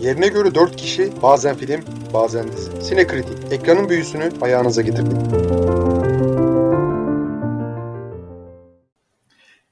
[0.00, 2.82] Yerine göre 4 kişi bazen film bazen dizi.
[2.82, 5.16] Sinekritik ekranın büyüsünü ayağınıza getirdik.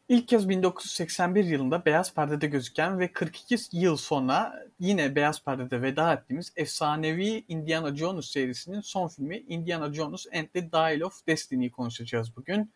[0.09, 6.13] İlk kez 1981 yılında Beyaz Perde'de gözüken ve 42 yıl sonra yine Beyaz Perde'de veda
[6.13, 12.37] ettiğimiz efsanevi Indiana Jones serisinin son filmi Indiana Jones and the Dial of Destiny'yi konuşacağız
[12.37, 12.73] bugün.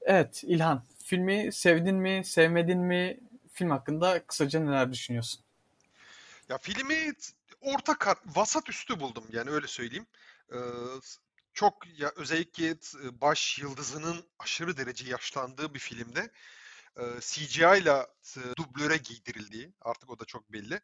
[0.00, 3.20] Evet İlhan, filmi sevdin mi, sevmedin mi?
[3.52, 5.43] Film hakkında kısaca neler düşünüyorsun?
[6.48, 7.12] Ya filmi
[7.60, 10.06] orta kat, vasat üstü buldum yani öyle söyleyeyim.
[10.52, 10.56] Ee,
[11.52, 12.74] çok ya özellikle
[13.20, 16.30] baş yıldızının aşırı derece yaşlandığı bir filmde
[16.96, 18.06] e, CGI ile
[18.58, 20.80] dublöre giydirildiği artık o da çok belli.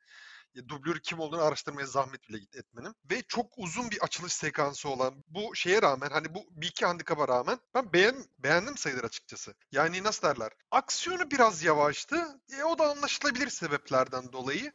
[0.68, 2.94] Dublör kim olduğunu araştırmaya zahmet bile etmenim.
[3.10, 7.28] Ve çok uzun bir açılış sekansı olan bu şeye rağmen hani bu bir iki handikapa
[7.28, 9.54] rağmen ben beğen, beğendim sayılır açıkçası.
[9.72, 10.52] Yani nasıl derler?
[10.70, 12.40] Aksiyonu biraz yavaştı.
[12.58, 14.72] E, o da anlaşılabilir sebeplerden dolayı.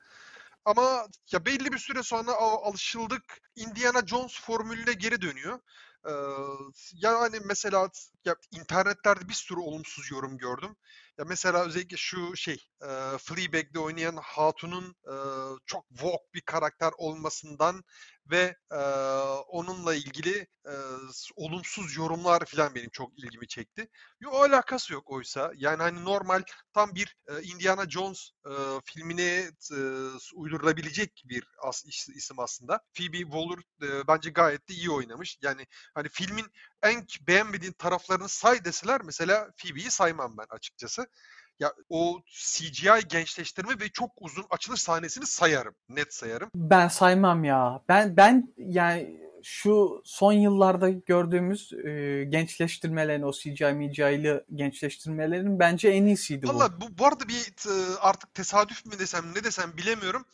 [0.65, 5.59] Ama ya belli bir süre sonra alışıldık Indiana Jones formülüne geri dönüyor.
[6.07, 6.11] Ee,
[6.93, 7.89] yani mesela
[8.25, 10.75] ya internetlerde bir sürü olumsuz yorum gördüm.
[11.17, 15.15] Ya mesela özellikle şu şey e, Fleabag'de oynayan Hatun'un e,
[15.65, 17.83] çok vogue bir karakter olmasından
[18.31, 18.75] ve e,
[19.47, 20.73] onunla ilgili e,
[21.35, 23.89] olumsuz yorumlar falan benim çok ilgimi çekti.
[24.19, 25.51] Yo alakası yok oysa.
[25.55, 28.51] Yani hani normal tam bir e, Indiana Jones e,
[28.85, 29.77] filmine e,
[30.35, 32.79] uydurulabilecek bir as, isim aslında.
[32.93, 35.37] Phoebe Waller e, bence gayet de iyi oynamış.
[35.41, 36.45] Yani hani filmin
[36.83, 41.07] en beğenmediğin taraflarını say deseler mesela Phoebe'yi saymam ben açıkçası.
[41.59, 45.75] Ya o CGI gençleştirme ve çok uzun açılış sahnesini sayarım.
[45.89, 46.49] Net sayarım.
[46.55, 47.81] Ben saymam ya.
[47.89, 56.05] Ben ben yani şu son yıllarda gördüğümüz e, gençleştirmelerin, o CGI MGI'li gençleştirmelerin bence en
[56.05, 56.81] iyisiydi Vallahi bu.
[56.81, 56.97] bu.
[56.97, 57.53] Bu arada bir
[58.01, 60.25] artık tesadüf mü desem ne desem bilemiyorum.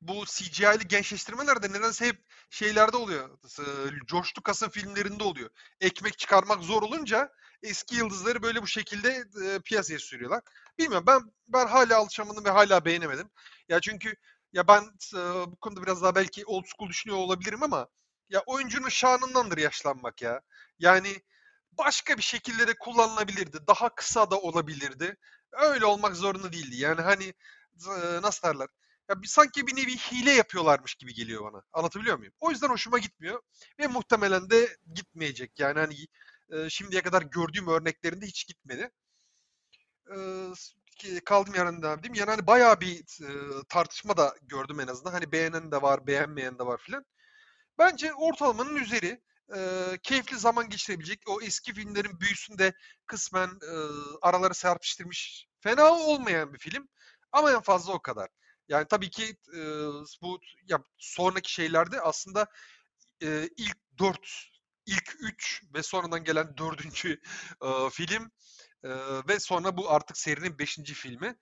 [0.00, 3.38] Bu CGI'li gençleştirmeler de nedense hep şeylerde oluyor.
[4.10, 5.50] George Lucas'ın filmlerinde oluyor.
[5.80, 7.30] Ekmek çıkarmak zor olunca
[7.62, 10.42] eski yıldızları böyle bu şekilde e, piyasaya sürüyorlar.
[10.78, 13.30] Bilmiyorum ben ben hala alışamadım ve hala beğenemedim.
[13.68, 14.14] Ya çünkü
[14.52, 14.82] ya ben
[15.14, 15.18] e,
[15.52, 17.88] bu konuda biraz daha belki old school düşünüyor olabilirim ama
[18.28, 20.40] ya oyuncunun şanındandır yaşlanmak ya.
[20.78, 21.22] Yani
[21.72, 23.58] başka bir şekilde de kullanılabilirdi.
[23.66, 25.16] Daha kısa da olabilirdi.
[25.52, 26.76] Öyle olmak zorunda değildi.
[26.76, 27.34] Yani hani
[27.88, 28.68] e, nasıl derler?
[29.08, 31.62] Ya bir, sanki bir nevi hile yapıyorlarmış gibi geliyor bana.
[31.72, 32.34] Anlatabiliyor muyum?
[32.40, 33.42] O yüzden hoşuma gitmiyor
[33.78, 35.58] ve muhtemelen de gitmeyecek.
[35.58, 35.94] Yani hani
[36.52, 38.90] e, şimdiye kadar gördüğüm örneklerinde hiç gitmedi.
[40.10, 42.14] E, kaldım yerden devam edeyim.
[42.14, 43.28] Yani hani bayağı bir e,
[43.68, 45.12] tartışma da gördüm en azından.
[45.12, 47.04] Hani beğenen de var, beğenmeyen de var filan.
[47.78, 49.20] Bence ortalamanın üzeri
[49.56, 49.58] e,
[50.02, 51.20] keyifli zaman geçirebilecek.
[51.28, 52.72] O eski filmlerin büyüsünde
[53.06, 53.74] kısmen e,
[54.22, 56.88] araları serpiştirmiş fena olmayan bir film.
[57.32, 58.28] Ama en fazla o kadar.
[58.68, 59.60] Yani tabii ki e,
[60.22, 62.46] bu ya sonraki şeylerde aslında
[63.22, 64.48] e, ilk dört,
[64.86, 67.20] ilk üç ve sonradan gelen dördüncü
[67.62, 68.30] e, film
[68.84, 68.90] e,
[69.28, 71.36] ve sonra bu artık serinin beşinci filmi.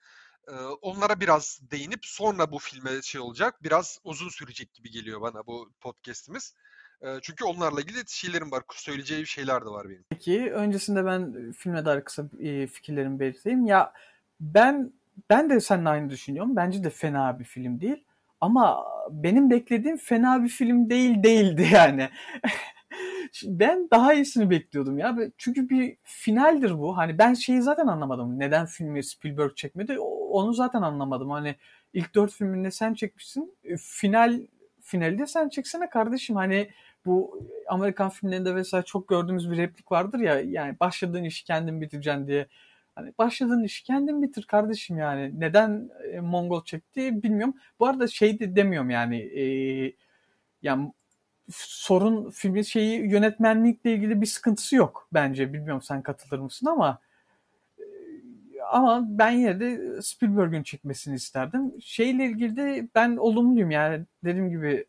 [0.48, 3.62] E, onlara biraz değinip sonra bu filme şey olacak.
[3.62, 6.54] Biraz uzun sürecek gibi geliyor bana bu podcast'imiz.
[7.02, 8.62] E, çünkü onlarla ilgili şeylerim var.
[8.74, 10.04] Söyleyeceği şeyler de var benim.
[10.10, 12.28] Peki öncesinde ben filme dair kısa
[12.72, 13.66] fikirlerimi belirteyim.
[13.66, 13.92] Ya
[14.40, 14.92] ben
[15.30, 16.56] ben de seninle aynı düşünüyorum.
[16.56, 18.04] Bence de fena bir film değil.
[18.40, 22.08] Ama benim beklediğim fena bir film değil değildi yani.
[23.44, 25.16] ben daha iyisini bekliyordum ya.
[25.38, 26.96] Çünkü bir finaldir bu.
[26.96, 28.38] Hani ben şeyi zaten anlamadım.
[28.38, 29.98] Neden filmi Spielberg çekmedi?
[30.30, 31.30] Onu zaten anlamadım.
[31.30, 31.56] Hani
[31.92, 33.54] ilk dört filminde sen çekmişsin.
[33.64, 34.40] E, final
[34.82, 36.36] finali de sen çeksene kardeşim.
[36.36, 36.70] Hani
[37.06, 40.40] bu Amerikan filmlerinde vesaire çok gördüğümüz bir replik vardır ya.
[40.40, 42.46] Yani başladığın işi kendin bitireceksin diye
[42.96, 45.40] Hani başladığın işi kendin bitir kardeşim yani.
[45.40, 47.54] Neden e, Mongol çekti bilmiyorum.
[47.80, 49.16] Bu arada şey de demiyorum yani.
[49.18, 49.44] E,
[50.62, 50.92] yani
[51.50, 55.52] sorun filmin şeyi yönetmenlikle ilgili bir sıkıntısı yok bence.
[55.52, 56.98] Bilmiyorum sen katılır mısın ama
[57.78, 57.82] e,
[58.72, 61.72] ama ben yine de Spielberg'ün çekmesini isterdim.
[61.80, 64.86] Şeyle ilgili de ben olumluyum yani dediğim gibi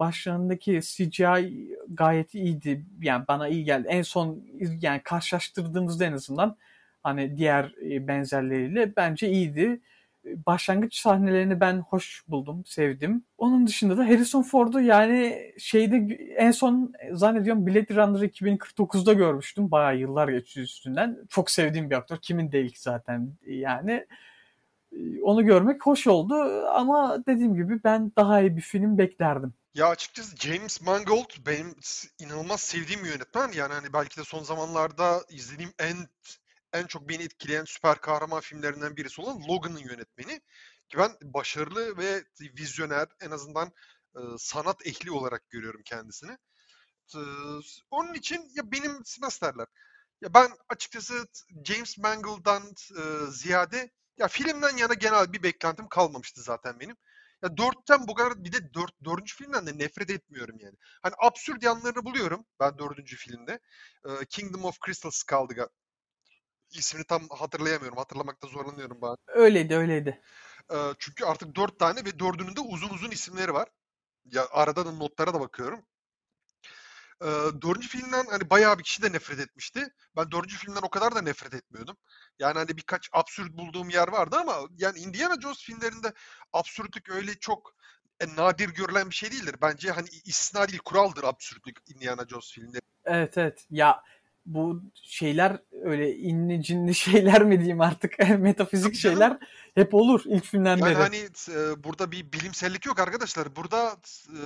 [0.00, 2.84] başlarındaki CGI gayet iyiydi.
[3.02, 3.88] Yani bana iyi geldi.
[3.90, 4.44] En son
[4.82, 6.56] yani karşılaştırdığımızda en azından
[7.02, 9.80] hani diğer e, benzerleriyle bence iyiydi.
[10.24, 13.24] Başlangıç sahnelerini ben hoş buldum, sevdim.
[13.38, 15.96] Onun dışında da Harrison Ford'u yani şeyde
[16.36, 19.70] en son zannediyorum Blade Runner 2049'da görmüştüm.
[19.70, 21.18] Bayağı yıllar geçti üstünden.
[21.28, 22.16] Çok sevdiğim bir aktör.
[22.16, 24.06] Kimin değil ki zaten yani.
[24.92, 26.34] E, onu görmek hoş oldu
[26.68, 29.54] ama dediğim gibi ben daha iyi bir film beklerdim.
[29.74, 31.74] Ya açıkçası James Mangold benim
[32.18, 33.52] inanılmaz sevdiğim bir yönetmen.
[33.52, 35.96] Yani hani belki de son zamanlarda izlediğim en
[36.72, 40.40] en çok beni etkileyen süper kahraman filmlerinden birisi olan Logan'ın yönetmeni.
[40.88, 43.72] Ki ben başarılı ve vizyoner en azından
[44.16, 46.38] e, sanat ehli olarak görüyorum kendisini.
[47.14, 47.20] E,
[47.90, 49.66] onun için ya benim nasıl derler?
[50.20, 51.26] Ya ben açıkçası
[51.64, 52.62] James Mangle'dan
[52.98, 56.96] e, ziyade ya filmden yana genel bir beklentim kalmamıştı zaten benim.
[57.42, 60.74] Ya dörtten bu kadar bir de dört, dördüncü filmden de nefret etmiyorum yani.
[61.02, 63.60] Hani absürt yanlarını buluyorum ben dördüncü filmde.
[64.28, 65.54] Kingdom of Crystal Skull'dı
[66.72, 67.98] ismini tam hatırlayamıyorum.
[67.98, 69.16] Hatırlamakta zorlanıyorum ben.
[69.26, 70.22] Öyleydi öyleydi.
[70.72, 73.68] E, çünkü artık dört tane ve dördünün de uzun uzun isimleri var.
[74.24, 75.86] Ya arada da notlara da bakıyorum.
[77.22, 77.28] E,
[77.62, 79.88] dördüncü filmden hani bayağı bir kişi de nefret etmişti.
[80.16, 81.96] Ben dördüncü filmden o kadar da nefret etmiyordum.
[82.38, 86.12] Yani hani birkaç absürt bulduğum yer vardı ama yani Indiana Jones filmlerinde
[86.52, 87.74] absürtlük öyle çok
[88.20, 89.56] e, nadir görülen bir şey değildir.
[89.62, 92.82] Bence hani istisna değil kuraldır absürtlük Indiana Jones filmleri.
[93.04, 93.66] Evet evet.
[93.70, 94.02] Ya
[94.46, 99.38] bu şeyler öyle inni cinli şeyler mi diyeyim artık metafizik şeyler
[99.74, 100.94] hep olur ilk filmden yani beri.
[100.94, 103.56] hani e, burada bir bilimsellik yok arkadaşlar.
[103.56, 103.96] Burada
[104.28, 104.40] e,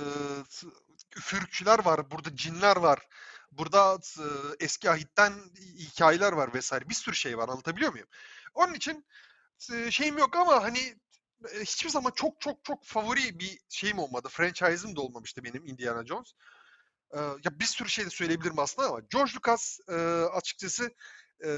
[1.17, 2.99] üfürükçüler var, burada cinler var.
[3.51, 4.25] Burada e,
[4.59, 5.33] eski ahitten
[5.77, 6.89] hikayeler var vesaire.
[6.89, 8.07] Bir sürü şey var anlatabiliyor muyum?
[8.53, 9.05] Onun için
[9.73, 10.79] e, şeyim yok ama hani
[11.53, 14.27] e, hiçbir zaman çok çok çok favori bir şeyim olmadı.
[14.31, 16.33] Franchise'ım da olmamıştı benim Indiana Jones.
[17.13, 19.93] E, ya bir sürü şey de söyleyebilirim aslında ama George Lucas e,
[20.33, 20.91] açıkçası
[21.45, 21.49] e,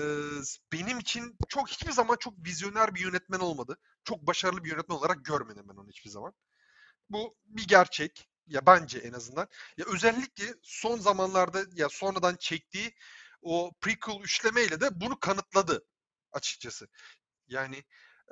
[0.74, 3.78] benim için çok hiçbir zaman çok vizyoner bir yönetmen olmadı.
[4.04, 6.34] Çok başarılı bir yönetmen olarak görmedim ben onu hiçbir zaman.
[7.10, 8.30] Bu bir gerçek.
[8.48, 9.48] Ya bence en azından.
[9.78, 12.96] Ya özellikle son zamanlarda ya sonradan çektiği
[13.42, 15.86] o prequel üçlemeyle de bunu kanıtladı
[16.32, 16.88] açıkçası.
[17.48, 17.84] Yani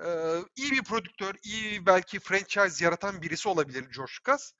[0.05, 0.07] e,
[0.55, 4.53] iyi bir prodüktör, iyi belki franchise yaratan birisi olabilir George Lucas.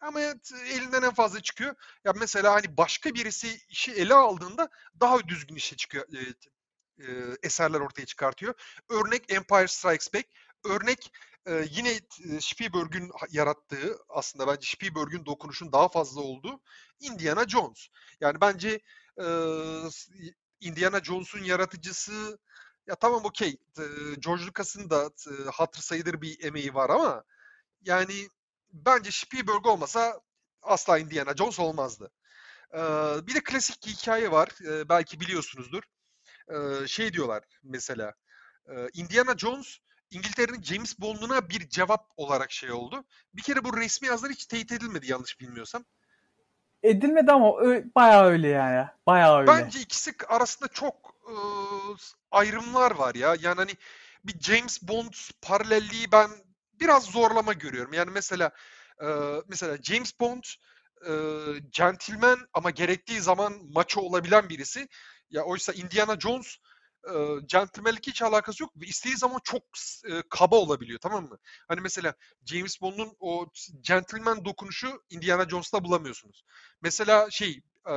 [0.00, 1.74] Ama elinden en fazla çıkıyor.
[2.04, 4.68] Ya mesela hani başka birisi işi ele aldığında
[5.00, 6.06] daha düzgün işe çıkıyor.
[6.14, 6.34] E,
[6.98, 8.54] e, eserler ortaya çıkartıyor.
[8.88, 10.26] Örnek Empire Strikes Back.
[10.64, 11.12] Örnek
[11.46, 11.90] e, yine
[12.24, 16.60] e, Spielberg'ün yarattığı aslında bence Spielberg'ün dokunuşun daha fazla olduğu
[17.00, 17.88] Indiana Jones.
[18.20, 18.80] Yani bence
[19.20, 19.26] e,
[20.60, 22.38] Indiana Jones'un yaratıcısı
[22.86, 23.56] ya tamam okey
[24.18, 25.10] George Lucas'ın da
[25.52, 27.24] hatır sayılır bir emeği var ama
[27.82, 28.28] yani
[28.86, 30.20] bence Spielberg olmasa
[30.62, 32.10] asla Indiana Jones olmazdı.
[32.74, 32.78] E,
[33.26, 34.48] bir de klasik bir hikaye var.
[34.68, 35.82] E, belki biliyorsunuzdur.
[36.48, 38.14] E, şey diyorlar mesela.
[38.68, 39.78] E, Indiana Jones
[40.10, 43.04] İngiltere'nin James Bond'una bir cevap olarak şey oldu.
[43.34, 45.84] Bir kere bu resmi yazılar hiç teyit edilmedi yanlış bilmiyorsam.
[46.82, 48.88] Edilmedi ama ö- bayağı öyle yani.
[49.06, 49.46] Bayağı öyle.
[49.46, 51.34] Bence ikisi arasında çok e,
[52.30, 53.36] ayrımlar var ya.
[53.40, 53.72] Yani hani
[54.24, 55.12] bir James Bond
[55.42, 56.30] paralelliği ben
[56.80, 57.92] biraz zorlama görüyorum.
[57.92, 58.50] Yani mesela
[59.02, 59.06] e,
[59.48, 60.42] mesela James Bond
[61.08, 61.12] e,
[61.70, 64.88] gentleman ama gerektiği zaman maço olabilen birisi.
[65.30, 66.56] Ya oysa Indiana Jones
[67.08, 67.14] e,
[67.46, 69.62] gentlemanlik hiç alakası yok ve zaman çok
[70.10, 71.38] e, kaba olabiliyor tamam mı?
[71.68, 72.14] Hani mesela
[72.44, 73.46] James Bond'un o
[73.80, 76.44] gentleman dokunuşu Indiana Jones'ta bulamıyorsunuz.
[76.82, 77.94] Mesela şey e,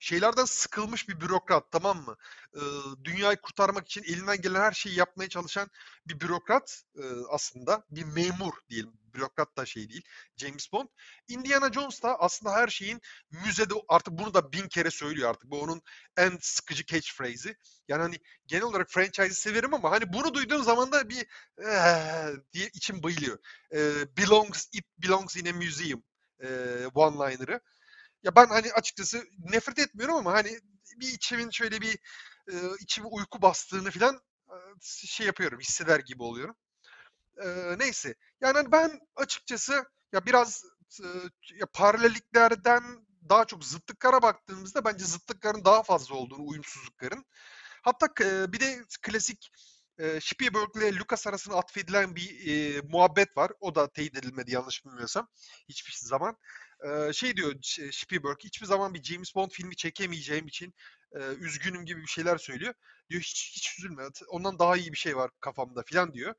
[0.00, 2.16] şeylerden sıkılmış bir bürokrat tamam mı?
[2.54, 2.60] E,
[3.04, 5.70] dünyayı kurtarmak için elinden gelen her şeyi yapmaya çalışan
[6.06, 8.92] bir bürokrat e, aslında bir memur diyelim.
[9.14, 10.02] Bürokrat da şey değil.
[10.36, 10.88] James Bond.
[11.28, 13.00] Indiana Jones da aslında her şeyin
[13.30, 15.50] müzede artık bunu da bin kere söylüyor artık.
[15.50, 15.82] Bu onun
[16.16, 17.56] en sıkıcı catchphrase'i.
[17.88, 21.26] Yani hani genel olarak franchise'i severim ama hani bunu duyduğum zaman da bir
[21.66, 23.38] ee, diye içim bayılıyor.
[23.74, 23.78] E,
[24.16, 26.02] belongs, it belongs in a museum
[26.40, 26.46] e,
[26.94, 27.60] one-liner'ı.
[28.22, 30.60] Ya ben hani açıkçası nefret etmiyorum ama hani
[30.96, 31.98] bir içimin şöyle bir
[32.52, 36.56] e, içimi uyku bastığını falan e, şey yapıyorum, hisseder gibi oluyorum.
[37.44, 37.46] E,
[37.78, 38.14] neyse.
[38.40, 40.64] Yani hani ben açıkçası ya biraz
[41.02, 41.06] e,
[41.60, 42.82] ya paralelliklerden
[43.28, 47.24] daha çok zıtlıklara baktığımızda bence zıtlıkların daha fazla olduğunu, uyumsuzlukların.
[47.82, 49.50] Hatta e, bir de klasik
[49.98, 53.52] e, Spielberg ile Lucas arasında atfedilen bir e, muhabbet var.
[53.60, 55.28] O da teyit edilmedi yanlış bilmiyorsam
[55.68, 56.36] hiçbir zaman.
[57.12, 57.54] Şey diyor
[57.92, 60.74] Spielberg hiçbir zaman bir James Bond filmi çekemeyeceğim için
[61.40, 62.74] üzgünüm gibi bir şeyler söylüyor.
[63.10, 66.34] Diyor hiç, hiç üzülme ondan daha iyi bir şey var kafamda filan diyor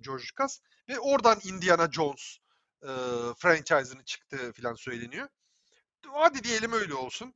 [0.00, 0.60] George Lucas.
[0.88, 2.38] Ve oradan Indiana Jones
[2.82, 2.90] e,
[3.38, 5.28] franchise'ını çıktığı filan söyleniyor.
[6.12, 7.34] Hadi diyelim öyle olsun.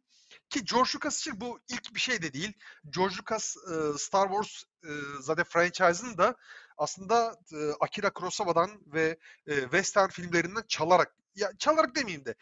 [0.51, 2.53] Ki George Lucas için bu ilk bir şey de değil.
[2.91, 4.91] George Lucas e, Star Wars e,
[5.21, 6.37] zaten franchise'ını da
[6.77, 12.35] aslında e, Akira Kurosawa'dan ve e, western filmlerinden çalarak ya çalarak demeyeyim de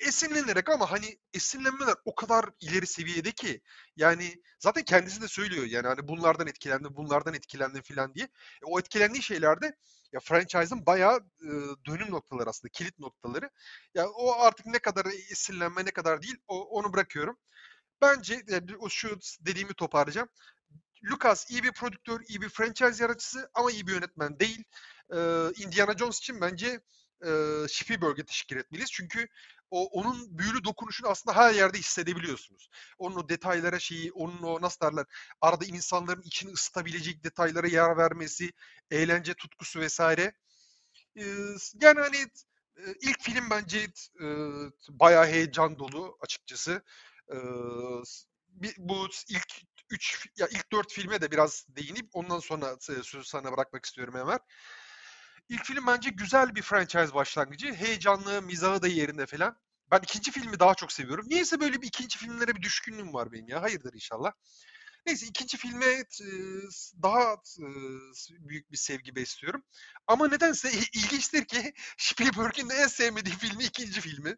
[0.00, 3.60] esinlenerek ama hani esinlenmeler o kadar ileri seviyede ki
[3.96, 8.24] yani zaten kendisi de söylüyor yani hani bunlardan etkilendim bunlardan etkilendim falan diye.
[8.62, 9.76] E, o etkilendiği şeylerde
[10.12, 11.48] ya franchise'ın bayağı e,
[11.86, 13.50] dönüm noktaları aslında kilit noktaları.
[13.94, 17.36] Ya o artık ne kadar esinlenme ne kadar değil o, onu bırakıyorum.
[18.02, 20.28] Bence yani o şu dediğimi toparlayacağım.
[21.04, 24.64] Lucas iyi bir prodüktör, iyi bir franchise yaratıcısı ama iyi bir yönetmen değil.
[25.14, 26.80] Ee, Indiana Jones için bence
[27.24, 28.90] e, Spielberg'e teşekkür etmeliyiz.
[28.92, 29.28] Çünkü
[29.70, 32.70] o onun büyülü dokunuşunu aslında her yerde hissedebiliyorsunuz.
[32.98, 35.06] Onun o detaylara şeyi, onun o nasıl derler,
[35.40, 38.52] arada insanların içini ısıtabilecek detaylara yer vermesi,
[38.90, 40.32] eğlence tutkusu vesaire.
[41.16, 41.24] Ee,
[41.80, 42.16] yani hani
[42.76, 43.78] e, ilk film bence
[44.22, 44.26] e,
[44.88, 46.82] bayağı heyecan dolu açıkçası.
[48.48, 53.52] Bir, bu ilk 3 ya ilk 4 filme de biraz değinip ondan sonra sözü sana
[53.52, 54.38] bırakmak istiyorum Ömer.
[55.50, 57.74] İlk film bence güzel bir franchise başlangıcı.
[57.74, 59.56] Heyecanlı, mizahı da yerinde falan.
[59.90, 61.26] Ben ikinci filmi daha çok seviyorum.
[61.28, 63.62] Niyeyse böyle bir ikinci filmlere bir düşkünlüğüm var benim ya.
[63.62, 64.32] Hayırdır inşallah.
[65.06, 66.06] Neyse ikinci filme e,
[67.02, 67.66] daha e,
[68.48, 69.62] büyük bir sevgi besliyorum.
[70.06, 74.36] Ama nedense ilginçtir ki Spielberg'in en sevmediği filmi ikinci filmi.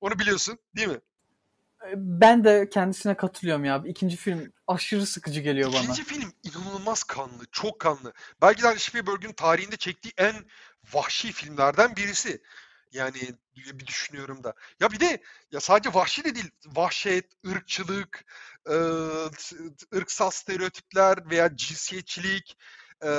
[0.00, 1.00] Onu biliyorsun değil mi?
[1.96, 3.82] Ben de kendisine katılıyorum ya.
[3.86, 5.94] İkinci film aşırı sıkıcı geliyor İkinci bana.
[5.94, 8.12] İkinci film inanılmaz kanlı, çok kanlı.
[8.42, 10.34] Belki de Spielberg'ün tarihinde çektiği en
[10.94, 12.42] vahşi filmlerden birisi.
[12.92, 13.18] Yani
[13.56, 14.54] bir düşünüyorum da.
[14.80, 16.50] Ya bir de ya sadece vahşi de değil.
[16.66, 18.24] Vahşet, ırkçılık,
[18.66, 18.74] e,
[19.96, 22.56] ırksal stereotipler veya cinsiyetçilik.
[23.04, 23.10] E,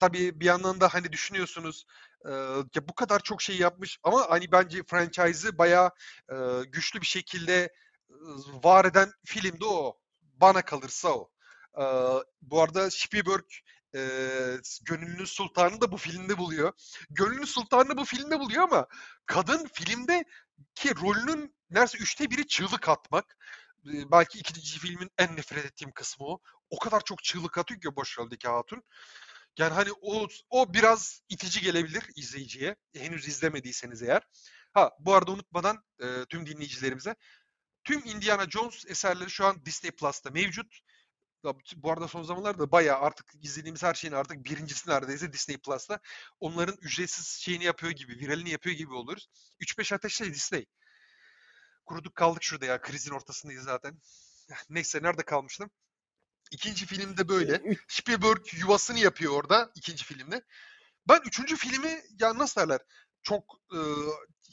[0.00, 1.86] tabii bir yandan da hani düşünüyorsunuz
[2.24, 2.30] e,
[2.74, 5.90] ya bu kadar çok şey yapmış ama hani bence franchise'ı bayağı
[6.32, 6.36] e,
[6.68, 7.54] güçlü bir şekilde
[8.10, 8.16] e,
[8.64, 9.98] var eden film de o.
[10.20, 11.30] Bana kalırsa o.
[11.78, 11.84] E,
[12.42, 13.44] bu arada Spielberg
[13.94, 14.00] e,
[14.82, 16.72] Gönüllü Sultan'ı da bu filmde buluyor.
[17.10, 18.86] Gönüllü Sultan'ı bu filmde buluyor ama
[19.26, 20.24] kadın filmde
[20.74, 23.36] ki rolünün neredeyse üçte biri çığlık atmak.
[23.86, 26.40] E, belki ikinci filmin en nefret ettiğim kısmı o.
[26.70, 28.82] O kadar çok çığlık atıyor ki boş roldeki hatun.
[29.58, 32.76] Yani hani o, o biraz itici gelebilir izleyiciye.
[32.96, 34.22] Henüz izlemediyseniz eğer.
[34.72, 37.14] Ha bu arada unutmadan e, tüm dinleyicilerimize
[37.84, 40.78] tüm Indiana Jones eserleri şu an Disney Plus'ta mevcut.
[41.76, 46.00] Bu arada son zamanlarda bayağı artık izlediğimiz her şeyin artık birincisi neredeyse Disney Plus'ta.
[46.40, 49.28] Onların ücretsiz şeyini yapıyor gibi, viralini yapıyor gibi oluruz.
[49.60, 50.66] 3-5 ateşle Disney.
[51.86, 52.80] Kuruduk kaldık şurada ya.
[52.80, 54.00] Krizin ortasındayız zaten.
[54.68, 55.70] Neyse nerede kalmıştım?
[56.50, 57.62] İkinci filmde böyle.
[57.88, 60.42] Spielberg yuvasını yapıyor orada ikinci filmde.
[61.08, 62.80] Ben üçüncü filmi ya nasıl derler
[63.22, 63.78] çok e,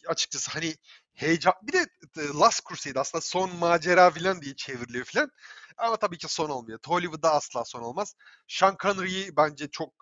[0.08, 0.75] açıkçası hani
[1.14, 1.88] heyecan bir de
[2.18, 5.32] Last Crusade aslında son macera filan diye çevriliyor filan.
[5.78, 6.80] Ama tabii ki son olmuyor.
[6.86, 8.16] Hollywood'da asla son olmaz.
[8.48, 9.94] Sean Connery bence çok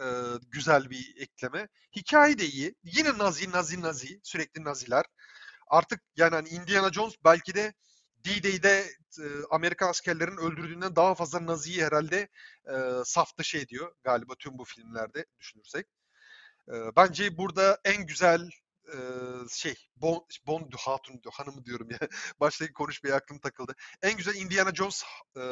[0.00, 0.04] e,
[0.48, 1.68] güzel bir ekleme.
[1.96, 2.74] Hikaye de iyi.
[2.84, 4.20] Yine nazi nazi nazi.
[4.22, 5.04] Sürekli naziler.
[5.68, 7.74] Artık yani hani Indiana Jones belki de
[8.26, 8.86] D-Day'de
[9.18, 12.28] e, Amerikan askerlerin öldürdüğünden daha fazla Nazi'yi herhalde
[12.66, 15.86] e, saf dışı ediyor galiba tüm bu filmlerde düşünürsek.
[16.68, 18.50] E, bence burada en güzel
[18.86, 18.98] e,
[19.50, 21.98] şey Bond, Bond Hatun hanımı diyorum ya.
[22.40, 23.74] Baştaki konuşmaya aklım takıldı.
[24.02, 25.02] En güzel Indiana Jones
[25.36, 25.42] e,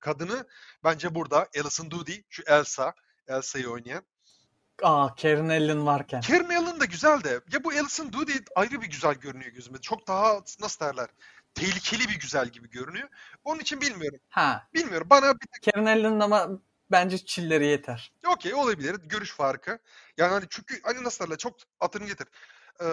[0.00, 0.46] kadını
[0.84, 2.94] bence burada Alison Doody, şu Elsa,
[3.28, 4.04] Elsa'yı oynayan.
[4.82, 6.20] Aa Karen Allen varken.
[6.20, 7.40] Karen Allen da güzel de.
[7.52, 9.78] Ya bu Alison Doody ayrı bir güzel görünüyor gözüme.
[9.78, 11.08] Çok daha nasıl derler?
[11.54, 13.08] Tehlikeli bir güzel gibi görünüyor.
[13.44, 14.20] Onun için bilmiyorum.
[14.28, 14.68] Ha.
[14.74, 15.06] Bilmiyorum.
[15.10, 15.74] Bana bir tek...
[15.74, 16.48] Karen Allen'ın ama
[16.90, 18.12] bence çilleri yeter.
[18.26, 18.94] Okey olabilir.
[18.94, 19.78] Görüş farkı.
[20.16, 22.26] Yani hani çünkü hani nasıl derler çok atını getir.
[22.80, 22.86] Ee,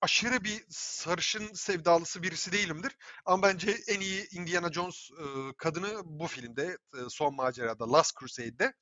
[0.00, 2.96] aşırı bir sarışın sevdalısı birisi değilimdir.
[3.24, 5.24] Ama bence en iyi Indiana Jones e,
[5.58, 6.78] kadını bu filmde.
[6.94, 8.74] E, son macerada Last Crusade'de.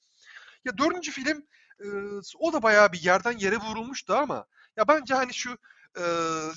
[0.65, 1.47] Ya dördüncü film
[1.81, 1.87] e,
[2.39, 4.47] o da bayağı bir yerden yere vurulmuştu ama
[4.77, 5.59] ya bence hani şu
[5.99, 6.05] e,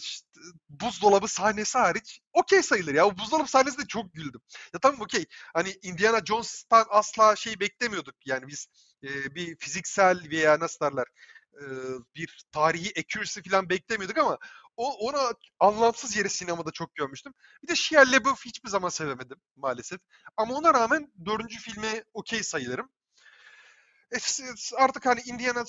[0.01, 0.27] işte,
[0.69, 3.07] buzdolabı sahnesi hariç okey sayılır ya.
[3.07, 4.41] O buzdolabı sahnesinde çok güldüm.
[4.73, 5.25] Ya tamam okey.
[5.53, 8.15] Hani Indiana Jones'tan asla şey beklemiyorduk.
[8.25, 8.67] Yani biz
[9.03, 11.05] e, bir fiziksel veya nasıl derler
[11.53, 11.63] e,
[12.15, 14.37] bir tarihi accuracy falan beklemiyorduk ama
[14.77, 17.33] o ona anlamsız yere sinemada çok görmüştüm.
[17.63, 19.99] Bir de Shia LaBeouf hiçbir zaman sevemedim maalesef.
[20.37, 22.89] Ama ona rağmen dördüncü filme okey sayılırım
[24.77, 25.63] artık hani Indiana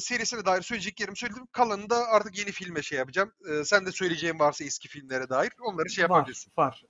[0.00, 1.46] serisine dair söyleyeceklerimi söyledim.
[1.52, 3.32] Kalanını da artık yeni filme şey yapacağım.
[3.64, 6.52] Sen de söyleyeceğin varsa eski filmlere dair onları şey yapabilirsin.
[6.56, 6.84] Var, var.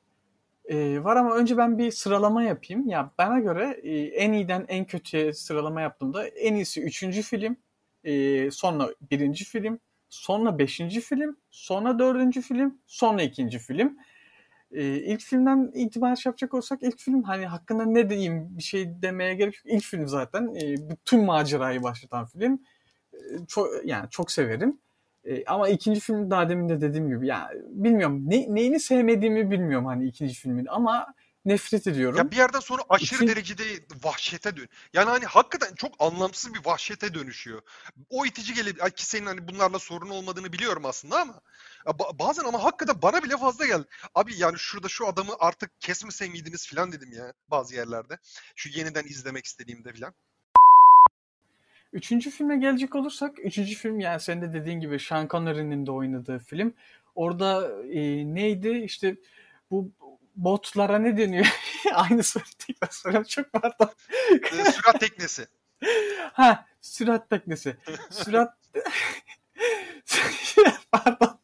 [0.64, 2.88] Ee, var ama önce ben bir sıralama yapayım.
[2.88, 7.56] Ya bana göre e, en iyiden en kötüye sıralama yaptığımda en iyisi üçüncü film,
[8.04, 13.98] e, sonra birinci film, sonra beşinci film, sonra dördüncü film, sonra ikinci film.
[14.72, 19.02] E, ilk filmden itibaren şey yapacak olsak ilk film hani hakkında ne diyeyim bir şey
[19.02, 19.74] demeye gerek yok.
[19.74, 22.60] İlk film zaten e, bütün macerayı başlatan film.
[23.12, 24.78] E, çok yani çok severim.
[25.24, 29.86] E, ama ikinci film daha demin de dediğim gibi yani bilmiyorum ne, neyini sevmediğimi bilmiyorum
[29.86, 31.14] hani ikinci filmin ama
[31.44, 32.18] nefret ediyorum.
[32.18, 33.62] Ya bir yerden sonra aşırı İki- derecede
[34.04, 34.68] vahşete dön.
[34.94, 37.62] Yani hani hakikaten çok anlamsız bir vahşete dönüşüyor.
[38.10, 38.90] O itici gelebilir.
[38.90, 41.40] Ki senin hani bunlarla sorun olmadığını biliyorum aslında ama
[41.86, 43.84] ya ba- bazen ama hakikaten bana bile fazla geldi.
[44.14, 48.18] Abi yani şurada şu adamı artık kesmese miydiniz falan dedim ya bazı yerlerde.
[48.56, 50.14] Şu yeniden izlemek istediğimde falan.
[51.92, 56.38] Üçüncü filme gelecek olursak, üçüncü film yani senin de dediğin gibi Sean Connery'nin de oynadığı
[56.38, 56.74] film.
[57.14, 58.00] Orada e,
[58.34, 59.16] neydi işte
[59.70, 59.92] bu
[60.36, 61.46] botlara ne deniyor?
[61.94, 63.90] Aynı soru tekrar soruyorum çok pardon.
[64.32, 65.46] Ee, sürat teknesi.
[66.32, 67.76] Ha sürat teknesi.
[68.10, 68.54] Sürat...
[70.92, 71.41] pardon.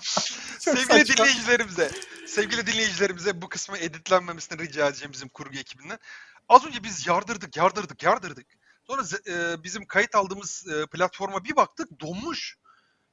[0.58, 1.16] Sevgili saçma.
[1.16, 1.90] dinleyicilerimize,
[2.26, 5.98] sevgili dinleyicilerimize bu kısmı editlenmemesini rica edeceğim bizim kurgu ekibinden.
[6.48, 8.46] Az önce biz yardırdık, yardırdık, yardırdık.
[8.86, 12.56] Sonra e, bizim kayıt aldığımız e, platforma bir baktık donmuş.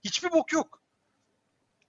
[0.03, 0.84] Hiçbir bok yok.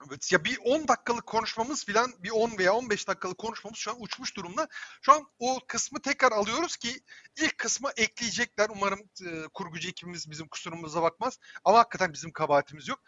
[0.05, 3.97] Evet, ya bir 10 dakikalık konuşmamız filan bir 10 veya 15 dakikalık konuşmamız şu an
[4.01, 4.69] uçmuş durumda.
[5.03, 7.01] Şu an o kısmı tekrar alıyoruz ki
[7.37, 8.69] ilk kısmı ekleyecekler.
[8.71, 11.39] Umarım e, kurgucu ekibimiz bizim kusurumuza bakmaz.
[11.65, 13.01] Ama hakikaten bizim kabahatimiz yok.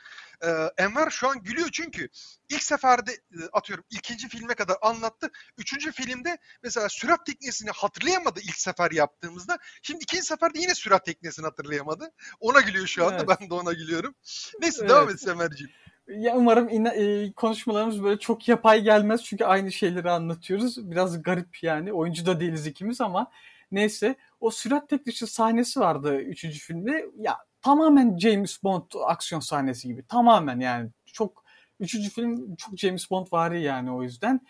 [0.42, 2.08] E, Enver şu an gülüyor çünkü
[2.48, 5.30] ilk seferde e, atıyorum ikinci filme kadar anlattı.
[5.58, 9.58] Üçüncü filmde mesela sürat teknesini hatırlayamadı ilk sefer yaptığımızda.
[9.82, 12.12] Şimdi ikinci seferde yine sürat teknesini hatırlayamadı.
[12.40, 13.16] Ona gülüyor şu anda.
[13.16, 13.38] Evet.
[13.40, 14.14] Ben de ona gülüyorum.
[14.60, 15.22] Neyse devam Evet.
[15.22, 15.72] et Enver'ciğim.
[16.08, 16.94] Ya umarım ina-
[17.26, 20.90] e, konuşmalarımız böyle çok yapay gelmez çünkü aynı şeyleri anlatıyoruz.
[20.90, 21.92] Biraz garip yani.
[21.92, 23.30] Oyuncu da değiliz ikimiz ama
[23.72, 24.16] neyse.
[24.40, 27.06] O sürat teknesi sahnesi vardı üçüncü filmde.
[27.18, 30.02] Ya tamamen James Bond aksiyon sahnesi gibi.
[30.06, 30.90] Tamamen yani.
[31.06, 31.44] Çok
[31.80, 34.40] üçüncü film çok James Bond vari yani o yüzden.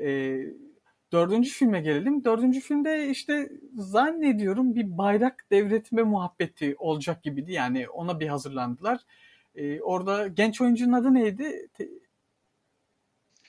[0.00, 0.36] E,
[1.12, 2.24] dördüncü filme gelelim.
[2.24, 7.52] Dördüncü filmde işte zannediyorum bir bayrak devretme muhabbeti olacak gibiydi.
[7.52, 9.00] Yani ona bir hazırlandılar.
[9.56, 11.68] Ee, orada genç oyuncunun adı neydi?
[11.74, 11.88] Te-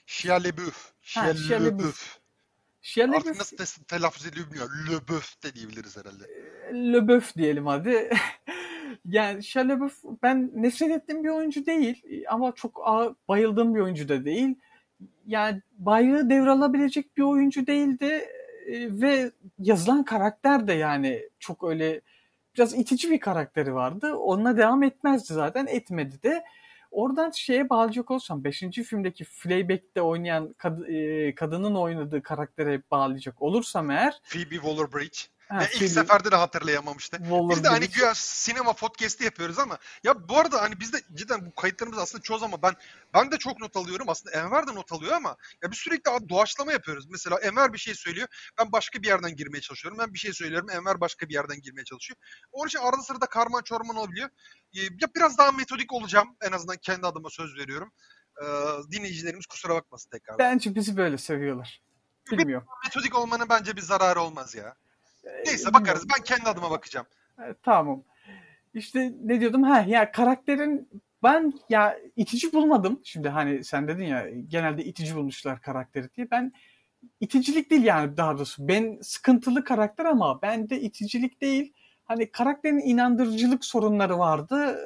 [0.05, 0.93] Shia LaBeouf.
[1.01, 1.59] Shia Ha, Shia.
[2.81, 4.73] Shia Artık nasıl te- telaffuz ediliyor bilmiyorum.
[4.87, 6.23] LaBeouf de diyebiliriz herhalde.
[6.73, 8.09] LaBeouf diyelim hadi.
[9.05, 12.85] yani Shia LaBeouf ben nefret ettiğim bir oyuncu değil ama çok
[13.27, 14.55] bayıldığım bir oyuncu da değil.
[15.27, 18.27] Yani bayrağı devralabilecek bir oyuncu değildi
[18.67, 22.01] e, ve yazılan karakter de yani çok öyle
[22.57, 24.15] biraz itici bir karakteri vardı.
[24.15, 26.43] Onunla devam etmezdi zaten etmedi de.
[26.91, 28.59] Oradan şeye bağlayacak olsam 5.
[28.83, 35.27] filmdeki Fleabag'de oynayan kad- e, kadının oynadığı karaktere bağlayacak olursam eğer Phoebe Waller-Bridge.
[35.50, 37.18] Ha, Ve ilk seferde de hatırlayamamıştı.
[37.50, 41.46] Biz de hani güya sinema podcast'i yapıyoruz ama ya bu arada hani biz de cidden
[41.46, 42.74] bu kayıtlarımız aslında çoğu zaman ben
[43.14, 44.10] ben de çok not alıyorum.
[44.10, 47.05] Aslında Enver de not alıyor ama ya biz sürekli doğaçlama yapıyoruz.
[47.10, 48.27] Mesela Enver bir şey söylüyor.
[48.60, 50.00] Ben başka bir yerden girmeye çalışıyorum.
[50.00, 50.70] Ben bir şey söylüyorum.
[50.70, 52.18] Enver başka bir yerden girmeye çalışıyor.
[52.51, 54.29] Onun için arada sırada karman çorman olabiliyor.
[54.74, 56.36] Ee, Ya biraz daha metodik olacağım.
[56.42, 57.92] En azından kendi adıma söz veriyorum.
[58.44, 58.46] Ee,
[58.92, 60.38] dinleyicilerimiz kusura bakmasın tekrar.
[60.40, 61.81] Bence bizi böyle seviyorlar.
[62.31, 62.68] Bilmiyorum.
[62.83, 64.75] Metodik olmanın bence bir zararı olmaz ya.
[65.27, 65.74] Ee, Neyse bilmiyorum.
[65.74, 66.05] bakarız.
[66.18, 67.07] Ben kendi adıma bakacağım.
[67.44, 68.03] Evet, tamam.
[68.74, 69.63] İşte ne diyordum?
[69.63, 70.90] Ha ya karakterin
[71.24, 73.01] ben ya itici bulmadım.
[73.03, 76.31] Şimdi hani sen dedin ya genelde itici bulmuşlar karakteri diye.
[76.31, 76.53] Ben
[77.20, 78.68] iticilik değil yani daha doğrusu.
[78.68, 81.74] Ben sıkıntılı karakter ama bende iticilik değil.
[82.05, 84.79] Hani karakterin inandırıcılık sorunları vardı.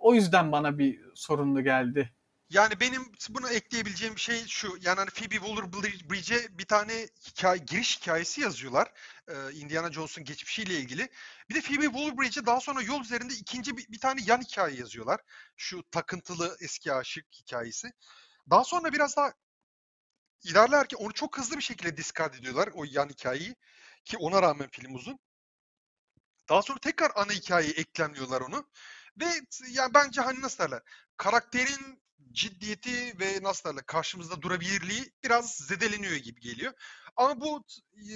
[0.00, 2.10] O yüzden bana bir sorunlu geldi.
[2.50, 4.78] Yani benim buna ekleyebileceğim bir şey şu.
[4.80, 8.92] Yani hani Phoebe Waller-Bridge'e bir tane hikaye, giriş hikayesi yazıyorlar.
[9.28, 11.08] Ee, Indiana Jones'un geçmişiyle ilgili.
[11.50, 15.20] Bir de Phoebe Waller-Bridge'e daha sonra yol üzerinde ikinci bir, bir tane yan hikaye yazıyorlar.
[15.56, 17.92] Şu takıntılı eski aşık hikayesi.
[18.50, 19.32] Daha sonra biraz daha
[20.44, 23.56] ilerlerken onu çok hızlı bir şekilde discard ediyorlar o yan hikayeyi.
[24.04, 25.18] Ki ona rağmen film uzun.
[26.48, 28.70] Daha sonra tekrar ana hikayeye eklemliyorlar onu.
[29.20, 29.26] Ve
[29.70, 30.82] yani bence hani nasıl derler
[31.16, 32.07] karakterin
[32.38, 36.72] ciddiyeti ve nasıl derler karşımızda durabilirliği biraz zedeleniyor gibi geliyor.
[37.16, 37.64] Ama bu
[37.96, 38.14] e,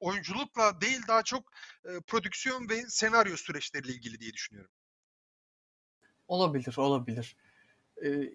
[0.00, 1.52] oyunculukla değil daha çok
[1.84, 4.70] e, prodüksiyon ve senaryo süreçleriyle ilgili diye düşünüyorum.
[6.28, 7.36] Olabilir, olabilir.
[8.04, 8.32] Ee,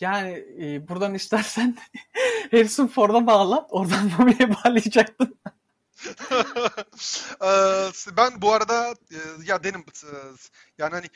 [0.00, 1.76] yani e, buradan istersen
[2.50, 3.66] Harrison Ford'a bağla.
[3.70, 5.38] Oradan Mami'ye bağlayacaktın.
[7.42, 10.10] Eee, ben bu arada e, ya dedim e,
[10.78, 11.06] yani hani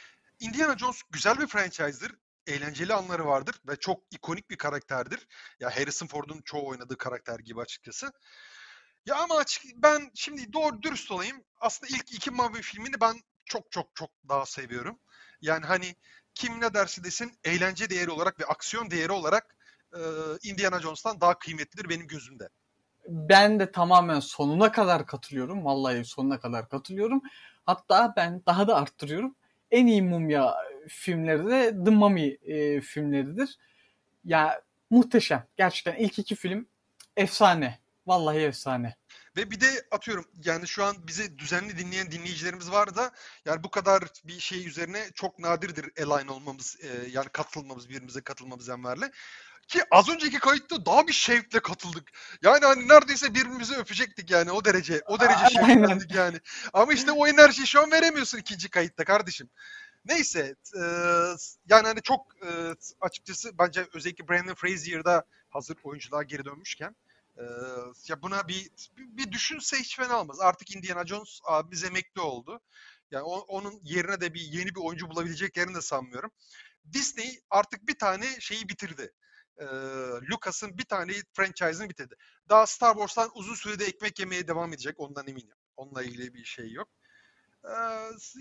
[0.41, 2.13] Indiana Jones güzel bir franchise'dır.
[2.49, 5.27] Eğlenceli anları vardır ve çok ikonik bir karakterdir.
[5.61, 8.13] Ya Harrison Ford'un çoğu oynadığı karakter gibi açıkçası.
[9.07, 11.45] Ya ama açık ben şimdi doğru dürüst olayım.
[11.61, 14.99] Aslında ilk iki Marvel filmini ben çok çok çok daha seviyorum.
[15.41, 15.97] Yani hani
[16.35, 19.57] kim ne derse desin eğlence değeri olarak ve aksiyon değeri olarak
[19.95, 20.01] e,
[20.43, 22.49] Indiana Jones'tan daha kıymetlidir benim gözümde.
[23.09, 25.65] Ben de tamamen sonuna kadar katılıyorum.
[25.65, 27.23] Vallahi sonuna kadar katılıyorum.
[27.67, 29.37] Hatta ben daha da arttırıyorum.
[29.71, 30.57] En iyi mumya
[30.89, 33.59] filmleri de The Mummy e, filmleridir.
[34.25, 35.47] Ya muhteşem.
[35.57, 36.69] Gerçekten ilk iki film
[37.17, 37.79] efsane.
[38.07, 38.97] Vallahi efsane.
[39.37, 43.11] Ve bir de atıyorum yani şu an bizi düzenli dinleyen dinleyicilerimiz var da
[43.45, 48.69] yani bu kadar bir şey üzerine çok nadirdir align olmamız e, yani katılmamız birbirimize katılmamız
[48.69, 49.11] Enver'le.
[49.69, 52.09] Ki az önceki kayıtta daha bir şevkle katıldık.
[52.43, 55.03] Yani hani neredeyse birbirimizi öpecektik yani o derece.
[55.07, 56.41] O derece şevklendik yani.
[56.73, 59.51] Ama işte o enerjiyi şu an veremiyorsun ikinci kayıtta kardeşim.
[60.09, 60.81] Neyse e,
[61.69, 66.97] yani hani çok e, açıkçası bence özellikle Brandon Frazier'da hazır oyunculuğa geri dönmüşken
[67.37, 67.43] e,
[68.09, 70.41] ya buna bir bir düşünse hiç fena olmaz.
[70.41, 72.61] Artık Indiana Jones abimiz emekli oldu.
[73.11, 76.31] Yani o- onun yerine de bir yeni bir oyuncu bulabileceklerini de sanmıyorum.
[76.93, 79.13] Disney artık bir tane şeyi bitirdi.
[79.59, 79.65] Ee,
[80.31, 82.15] Lucas'ın bir tane franchise'ını bitirdi.
[82.49, 85.57] Daha Star Wars'tan uzun sürede ekmek yemeye devam edecek ondan eminim.
[85.77, 86.89] Onunla ilgili bir şey yok.
[87.65, 87.71] Ee,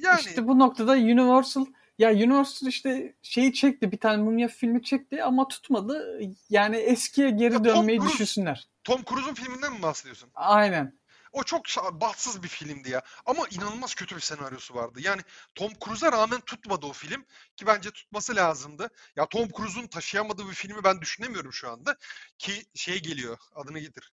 [0.04, 1.66] yani İşte bu noktada Universal
[1.98, 6.20] ya Universal işte şeyi çekti bir tane mumya filmi çekti ama tutmadı.
[6.50, 8.68] Yani eskiye geri Ya Tom dönmeyi Cruise- düşünsünler.
[8.84, 10.30] Tom Cruise'un filminden mi bahsediyorsun?
[10.34, 11.00] Aynen.
[11.32, 13.02] O çok bahtsız bir filmdi ya.
[13.26, 15.00] Ama inanılmaz kötü bir senaryosu vardı.
[15.02, 15.22] Yani
[15.56, 17.26] Tom Cruise'a rağmen tutmadı o film.
[17.56, 18.90] Ki bence tutması lazımdı.
[19.16, 21.96] Ya Tom Cruise'un taşıyamadığı bir filmi ben düşünemiyorum şu anda.
[22.38, 23.38] Ki şey geliyor.
[23.56, 24.14] Adını getir.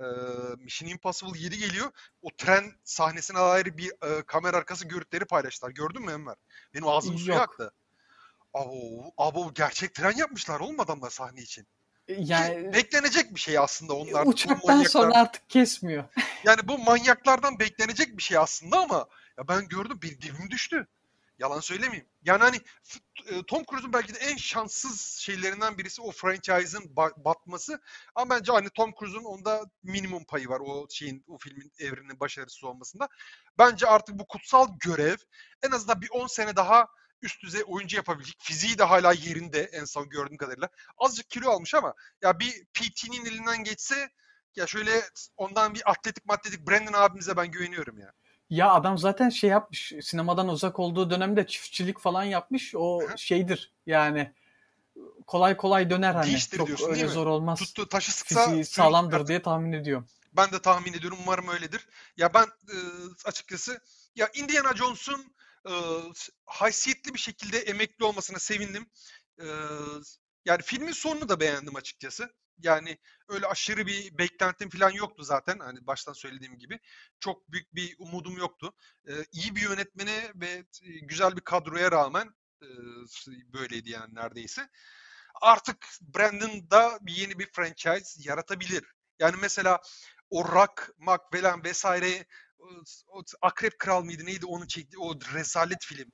[0.00, 0.04] Ee,
[0.58, 1.90] Mission Impossible 7 geliyor.
[2.22, 5.70] O tren sahnesine dair bir e, kamera arkası görüntüleri paylaştılar.
[5.70, 6.36] Gördün mü Enver?
[6.74, 7.72] Benim ağzım suya aktı.
[8.54, 11.66] Abo, abo gerçek tren yapmışlar oğlum adamlar sahne için.
[12.06, 14.26] Ki Yani beklenecek bir şey aslında onlar.
[14.26, 16.04] uçaktan sonra artık kesmiyor.
[16.44, 19.06] yani bu manyaklardan beklenecek bir şey aslında ama
[19.38, 20.86] ya ben gördüm bir dibim düştü.
[21.42, 22.08] Yalan söylemeyeyim.
[22.22, 22.60] Yani hani
[23.26, 27.80] e, Tom Cruise'un belki de en şanssız şeylerinden birisi o franchise'ın ba- batması.
[28.14, 32.64] Ama bence hani Tom Cruise'un onda minimum payı var o şeyin o filmin evrenin başarısız
[32.64, 33.08] olmasında.
[33.58, 35.16] Bence artık bu kutsal görev
[35.62, 36.86] en azından bir 10 sene daha
[37.22, 38.36] üst düzey oyuncu yapabilecek.
[38.40, 40.68] Fiziği de hala yerinde en son gördüğüm kadarıyla.
[40.98, 44.08] Azıcık kilo almış ama ya bir PT'nin elinden geçse
[44.56, 45.02] ya şöyle
[45.36, 48.12] ondan bir atletik matletik Brandon abimize ben güveniyorum ya.
[48.52, 49.92] Ya adam zaten şey yapmış.
[50.02, 52.74] Sinemadan uzak olduğu dönemde çiftçilik falan yapmış.
[52.74, 53.72] O şeydir.
[53.86, 54.32] Yani
[55.26, 56.26] kolay kolay döner hani.
[56.26, 57.58] Değiştir Çok diyorsun, öyle zor olmaz.
[57.58, 59.26] Tuttuğu taşı sıksa Fiziği sağlamdır çıkar.
[59.26, 60.08] diye tahmin ediyorum.
[60.32, 61.18] Ben de tahmin ediyorum.
[61.22, 61.86] Umarım öyledir.
[62.16, 62.76] Ya ben e,
[63.24, 63.80] açıkçası
[64.16, 65.34] ya Indiana Jones'un
[65.68, 65.72] e,
[66.44, 68.86] haysiyetli bir şekilde emekli olmasına sevindim.
[69.38, 69.46] E,
[70.44, 72.30] yani filmin sonunu da beğendim açıkçası.
[72.62, 72.98] Yani
[73.28, 75.58] öyle aşırı bir beklentim falan yoktu zaten.
[75.58, 76.78] Hani baştan söylediğim gibi.
[77.20, 78.72] Çok büyük bir umudum yoktu.
[79.08, 80.64] E, iyi bir yönetmene ve
[81.02, 82.66] güzel bir kadroya rağmen e,
[83.52, 84.68] böyleydi yani neredeyse.
[85.42, 88.84] Artık Brandon da yeni bir franchise yaratabilir.
[89.18, 89.80] Yani mesela
[90.30, 92.26] o Rock, Macmillan vesaire
[92.58, 92.66] o,
[93.08, 96.10] o Akrep Kral mıydı neydi onun çektiği o rezalet film.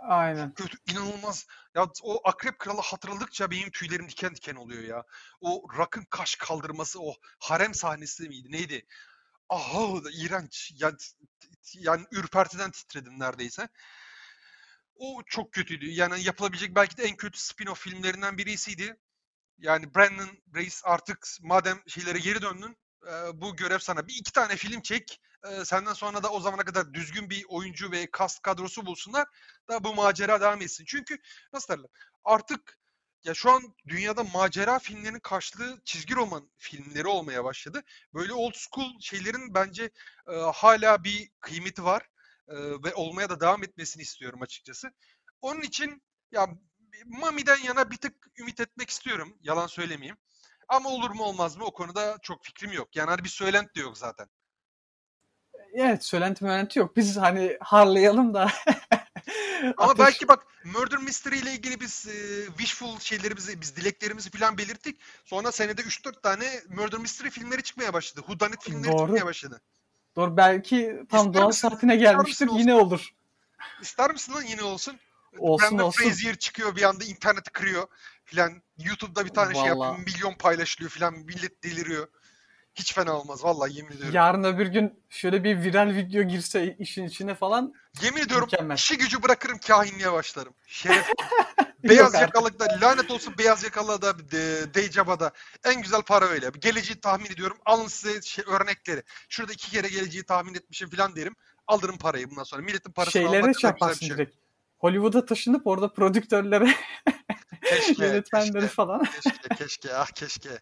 [0.00, 0.54] Aynen.
[0.54, 1.46] Kötü, inanılmaz.
[1.74, 5.04] Ya o Akrep Kral'ı hatırladıkça benim tüylerim diken diken oluyor ya.
[5.40, 8.86] O Rock'ın kaş kaldırması, o harem sahnesi miydi neydi?
[9.48, 10.72] Aha da iğrenç.
[10.74, 10.96] Yani,
[11.74, 13.68] yani ürpertiden titredim neredeyse.
[14.96, 15.90] O çok kötüydü.
[15.90, 18.96] Yani yapılabilecek belki de en kötü spin-off filmlerinden birisiydi.
[19.58, 24.08] Yani Brandon Reis artık madem şeylere geri döndün e, bu görev sana.
[24.08, 25.20] Bir iki tane film çek.
[25.50, 29.26] e, senden sonra da o zamana kadar düzgün bir oyuncu ve cast kadrosu bulsunlar
[29.68, 30.84] da bu macera devam etsin.
[30.88, 31.18] Çünkü
[31.52, 31.90] nasıl derler?
[32.24, 32.78] Artık
[33.24, 37.82] ya şu an dünyada macera filmlerinin karşılığı çizgi roman filmleri olmaya başladı.
[38.14, 39.90] Böyle old school şeylerin bence
[40.28, 42.02] e, hala bir kıymeti var
[42.48, 44.90] e, ve olmaya da devam etmesini istiyorum açıkçası.
[45.40, 46.48] Onun için ya
[47.06, 49.38] Mami'den yana bir tık ümit etmek istiyorum.
[49.40, 50.16] Yalan söylemeyeyim.
[50.70, 52.96] Ama olur mu olmaz mı o konuda çok fikrim yok.
[52.96, 54.26] Yani hani bir söylenti de yok zaten.
[55.74, 56.96] Evet söylenti möylenti yok.
[56.96, 58.50] Biz hani harlayalım da.
[59.76, 64.58] Ama Ateş- belki bak Murder Mystery ile ilgili biz e, wishful şeylerimizi, biz dileklerimizi falan
[64.58, 65.00] belirttik.
[65.24, 68.20] Sonra senede 3-4 tane Murder Mystery filmleri çıkmaya başladı.
[68.26, 68.98] Whodunit filmleri Doğru.
[68.98, 69.60] çıkmaya başladı.
[70.16, 71.68] Doğru belki tam İster doğal misin?
[71.68, 73.10] saatine gelmiştir yine olur.
[73.82, 74.98] İster misin lan yine olsun?
[75.38, 76.02] Olsun Brandon olsun.
[76.02, 77.86] Frazier çıkıyor bir anda interneti kırıyor
[78.24, 78.62] filan.
[78.78, 79.86] YouTube'da bir tane şey yapıyor.
[79.86, 80.00] Vallahi.
[80.00, 81.14] Milyon paylaşılıyor filan.
[81.14, 82.08] Millet deliriyor.
[82.74, 83.44] Hiç fena olmaz.
[83.44, 84.14] Vallahi yemin ediyorum.
[84.14, 88.76] Yarın öbür gün şöyle bir viral video girse işin içine falan Yemin ediyorum Mükemmel.
[88.76, 90.54] işi gücü bırakırım kahinliğe başlarım.
[90.66, 91.06] Şeref.
[91.84, 95.30] beyaz yakalıkta lanet olsun beyaz yakalığa da de, Deycab'a da
[95.64, 96.50] en güzel para öyle.
[96.60, 97.58] Geleceği tahmin ediyorum.
[97.64, 99.02] Alın size şey, örnekleri.
[99.28, 101.36] Şurada iki kere geleceği tahmin etmişim falan derim.
[101.66, 102.62] Alırım parayı bundan sonra.
[102.62, 104.10] Milletin parasını şeylere almak kadar güzel bir şey.
[104.10, 104.36] direkt.
[104.80, 106.74] Hollywood'a taşınıp orada prodüktörlere,
[107.64, 109.04] Keşke, yönetmenleri keşke, falan.
[109.04, 110.60] keşke, keşke, ah keşke.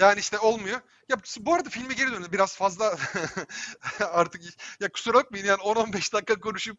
[0.00, 0.80] Yani işte olmuyor.
[1.08, 2.32] Ya bu arada filme geri dönelim.
[2.32, 2.96] Biraz fazla
[4.12, 4.42] artık
[4.80, 6.78] ya kusura bakmayın yani 10-15 dakika konuşup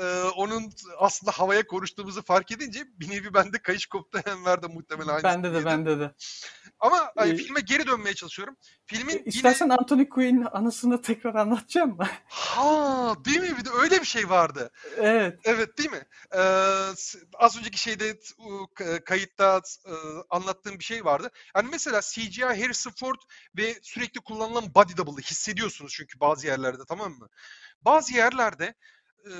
[0.00, 5.08] e, onun aslında havaya konuştuğumuzu fark edince bir nevi bende kayış koptu Enver de muhtemelen
[5.08, 5.22] aynı.
[5.22, 6.14] Bende de bende de.
[6.80, 8.56] Ama hani, Ee, filme geri dönmeye çalışıyorum.
[8.86, 12.08] Filmin yine İstersen Anthony Quinn anısını tekrar anlatacağım mı?
[12.28, 13.56] ha değil mi?
[13.58, 14.70] Bir de öyle bir şey vardı.
[14.96, 15.40] evet.
[15.44, 16.02] Evet değil mi?
[16.34, 16.40] Ee,
[17.34, 18.18] az önceki şeyde
[19.04, 19.92] kayıtta e,
[20.30, 21.30] anlattığım bir şey vardı.
[21.56, 23.20] Yani mesela CGI Harrison Ford
[23.56, 27.28] ve sürekli kullanılan body double'ı hissediyorsunuz çünkü bazı yerlerde tamam mı?
[27.82, 28.74] Bazı yerlerde
[29.26, 29.32] e,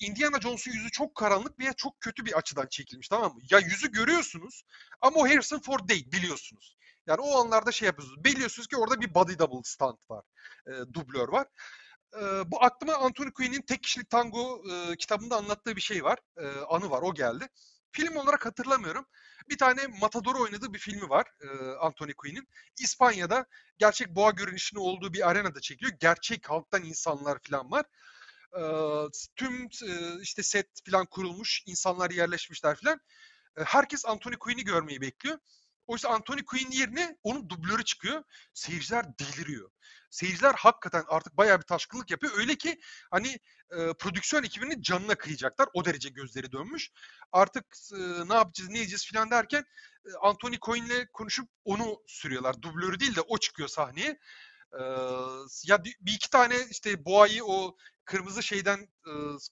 [0.00, 3.40] Indiana Jones'un yüzü çok karanlık veya çok kötü bir açıdan çekilmiş tamam mı?
[3.50, 4.62] Ya yüzü görüyorsunuz
[5.00, 6.76] ama o Harrison Ford değil biliyorsunuz.
[7.06, 8.24] Yani o anlarda şey yapıyorsunuz.
[8.24, 10.24] Biliyorsunuz ki orada bir body double stand var.
[10.66, 11.46] e, dublör var.
[12.16, 16.18] Ee, bu aklıma Anthony Quinn'in Tek Kişilik Tango e, kitabında anlattığı bir şey var.
[16.36, 17.48] E, anı var, o geldi.
[17.92, 19.06] Film olarak hatırlamıyorum.
[19.48, 21.46] Bir tane Matador oynadığı bir filmi var e,
[21.80, 22.48] Anthony Quinn'in.
[22.78, 23.46] İspanya'da
[23.78, 25.96] gerçek boğa görünüşünü olduğu bir arenada çekiliyor.
[26.00, 27.84] Gerçek halktan insanlar falan var.
[28.58, 28.62] E,
[29.36, 33.00] tüm e, işte set falan kurulmuş, insanlar yerleşmişler falan.
[33.56, 35.38] E, herkes Anthony Quinn'i görmeyi bekliyor.
[35.90, 38.22] Oysa Anthony Quinn yerine onun dublörü çıkıyor.
[38.54, 39.70] Seyirciler deliriyor.
[40.10, 42.32] Seyirciler hakikaten artık bayağı bir taşkınlık yapıyor.
[42.38, 43.28] Öyle ki hani
[43.70, 45.68] e, prodüksiyon ekibinin canına kıyacaklar.
[45.74, 46.90] O derece gözleri dönmüş.
[47.32, 47.98] Artık e,
[48.28, 49.64] ne yapacağız, ne edeceğiz falan derken
[50.06, 52.62] e, Anthony Quinn'le konuşup onu sürüyorlar.
[52.62, 54.18] Dublörü değil de o çıkıyor sahneye.
[55.64, 58.88] Ya bir iki tane işte boğayı o kırmızı şeyden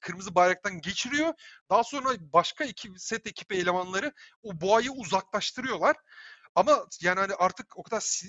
[0.01, 1.35] kırmızı bayraktan geçiriyor.
[1.71, 5.97] Daha sonra başka iki set ekibi elemanları o boğayı uzaklaştırıyorlar.
[6.55, 8.23] Ama yani hani artık o kadar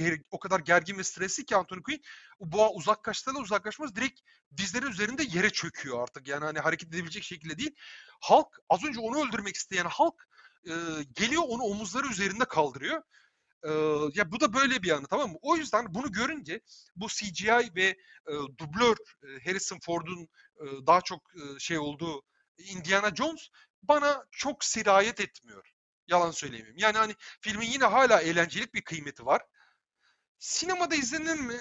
[0.00, 2.02] e, o kadar gergin ve stresli ki Anthony Quinn
[2.40, 4.20] boğa uzaklaştığında uzaklaşmaz direkt
[4.56, 6.28] dizleri üzerinde yere çöküyor artık.
[6.28, 7.74] Yani hani hareket edebilecek şekilde değil.
[8.20, 10.28] Halk az önce onu öldürmek isteyen halk
[10.64, 10.72] e,
[11.12, 13.02] geliyor onu omuzları üzerinde kaldırıyor.
[14.14, 15.38] Ya bu da böyle bir anı tamam mı?
[15.42, 16.60] O yüzden bunu görünce
[16.96, 20.28] bu CGI ve e, dublör e, Harrison Ford'un
[20.60, 22.22] e, daha çok e, şey olduğu
[22.58, 23.48] Indiana Jones
[23.82, 25.72] bana çok sirayet etmiyor.
[26.08, 26.78] Yalan söyleyemeyeyim.
[26.78, 29.42] Yani hani filmin yine hala eğlencelik bir kıymeti var.
[30.38, 31.56] Sinemada izlenir mi?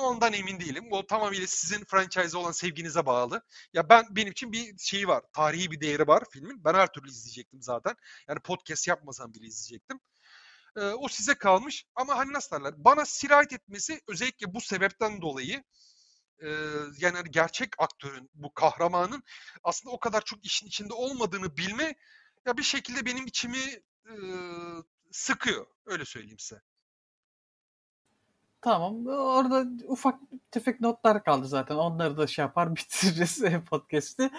[0.00, 0.88] Ondan emin değilim.
[0.90, 3.42] O tamamıyla sizin franchise'a olan sevginize bağlı.
[3.72, 5.22] Ya ben benim için bir şeyi var.
[5.32, 6.64] Tarihi bir değeri var filmin.
[6.64, 7.96] Ben her türlü izleyecektim zaten.
[8.28, 10.00] Yani podcast yapmasam bile izleyecektim.
[10.76, 11.86] Ee, o size kalmış.
[11.94, 12.74] Ama hani nasıl derler?
[12.76, 15.64] Bana sirayet etmesi özellikle bu sebepten dolayı
[16.38, 16.48] e,
[16.98, 19.22] yani hani gerçek aktörün, bu kahramanın
[19.64, 21.94] aslında o kadar çok işin içinde olmadığını bilme
[22.46, 24.14] ya bir şekilde benim içimi e,
[25.12, 25.66] sıkıyor.
[25.86, 26.60] Öyle söyleyeyim size.
[28.60, 29.06] Tamam.
[29.06, 31.74] Orada ufak tefek notlar kaldı zaten.
[31.74, 34.30] Onları da şey yapar bitiririz podcast'i.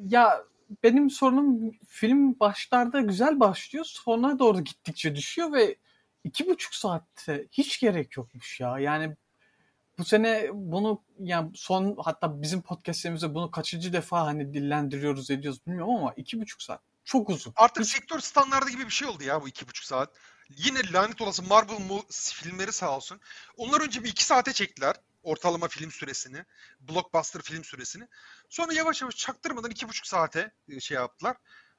[0.00, 0.44] Ya
[0.82, 3.84] benim sorunum film başlarda güzel başlıyor.
[3.84, 5.76] Sonra doğru gittikçe düşüyor ve
[6.24, 8.78] iki buçuk saatte hiç gerek yokmuş ya.
[8.78, 9.16] Yani
[9.98, 15.94] bu sene bunu yani son hatta bizim podcastlerimizde bunu kaçıncı defa hani dillendiriyoruz ediyoruz bilmiyorum
[15.96, 17.52] ama iki buçuk saat çok uzun.
[17.56, 20.16] Artık Hiç- sektör standardı gibi bir şey oldu ya bu iki buçuk saat.
[20.56, 23.20] Yine lanet olası Marvel filmleri sağ olsun.
[23.56, 26.44] Onlar önce bir iki saate çektiler ortalama film süresini.
[26.80, 28.08] Blockbuster film süresini.
[28.48, 31.36] Sonra yavaş yavaş çaktırmadan iki buçuk saate e, şey yaptılar.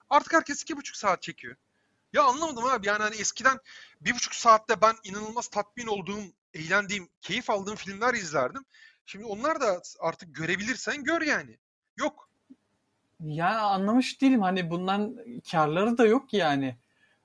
[0.10, 1.56] Artık herkes iki buçuk saat çekiyor.
[2.14, 3.60] Ya anlamadım abi yani hani eskiden
[4.02, 6.22] bir buçuk saatte ben inanılmaz tatmin olduğum,
[6.54, 8.66] eğlendiğim, keyif aldığım filmler izlerdim.
[9.06, 11.58] Şimdi onlar da artık görebilirsen gör yani.
[11.98, 12.30] Yok.
[13.20, 15.18] Ya anlamış değilim hani bundan
[15.52, 16.78] karları da yok yani.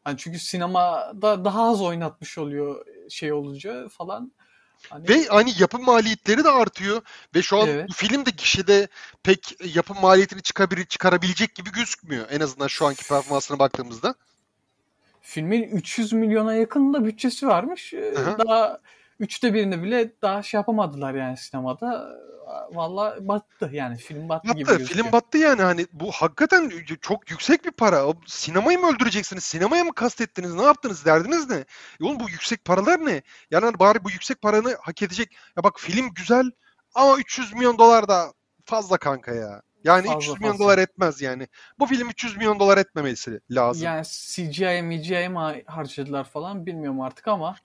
[0.04, 4.32] Hani çünkü sinemada daha az oynatmış oluyor şey olunca falan.
[4.90, 7.02] Hani Ve hani yapım maliyetleri de artıyor
[7.34, 7.88] ve şu an Evet.
[7.88, 8.88] bu film de gişede
[9.22, 12.26] pek yapım maliyetini çıkarabil- çıkarabilecek gibi gözükmüyor.
[12.30, 14.14] En azından şu anki performansına baktığımızda.
[15.22, 17.94] filmin 300 milyona yakın da bütçesi varmış.
[17.94, 18.38] Ee, Aha.
[18.38, 18.80] Daha
[19.20, 22.16] üçte birini bile daha şey yapamadılar yani sinemada.
[22.72, 25.02] Valla battı yani film battı, gibi Battı, gözüküyor.
[25.04, 28.04] film battı yani hani bu hakikaten çok yüksek bir para.
[28.26, 29.44] Sinemayı mı öldüreceksiniz?
[29.44, 30.54] Sinemaya mı kastettiniz?
[30.54, 31.04] Ne yaptınız?
[31.04, 31.56] Derdiniz ne?
[32.00, 33.22] E oğlum bu yüksek paralar ne?
[33.50, 35.36] Yani bari bu yüksek paranı hak edecek.
[35.56, 36.50] Ya bak film güzel
[36.94, 38.32] ama 300 milyon dolar da
[38.64, 39.62] fazla kanka ya.
[39.84, 40.64] Yani Fazla, 300 milyon fazla.
[40.64, 41.48] dolar etmez yani.
[41.78, 43.84] Bu film 300 milyon dolar etmemesi lazım.
[43.84, 47.56] Yani CGI, MGI mi harcadılar falan bilmiyorum artık ama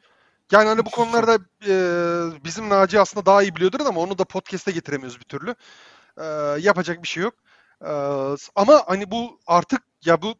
[0.52, 4.26] Yani hani bu Hiç konularda e, bizim Naci aslında daha iyi biliyordur ama onu da
[4.26, 5.56] podcast'e getiremiyoruz bir türlü.
[6.18, 6.26] E,
[6.62, 7.34] yapacak bir şey yok.
[7.82, 7.92] E,
[8.56, 10.36] ama hani bu artık ya bu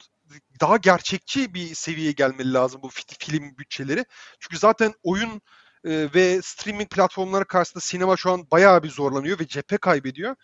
[0.62, 4.06] daha gerçekçi bir seviyeye gelmeli lazım bu fi- film bütçeleri.
[4.40, 5.42] Çünkü zaten oyun
[5.86, 10.36] e, ve streaming platformları karşısında sinema şu an bayağı bir zorlanıyor ve cephe kaybediyor.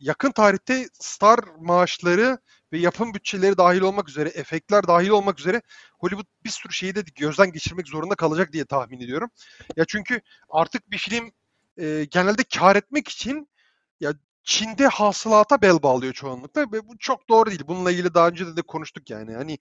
[0.00, 2.38] Yakın tarihte star maaşları
[2.72, 5.62] ve yapım bütçeleri dahil olmak üzere, efektler dahil olmak üzere
[5.98, 9.30] Hollywood bir sürü şeyi de gözden geçirmek zorunda kalacak diye tahmin ediyorum.
[9.76, 11.30] Ya çünkü artık bir film
[11.80, 13.48] e, genelde kar etmek için
[14.48, 17.62] Çin'de hasılata bel bağlıyor çoğunlukla ve bu çok doğru değil.
[17.66, 19.34] Bununla ilgili daha önce de, de konuştuk yani.
[19.34, 19.52] Hani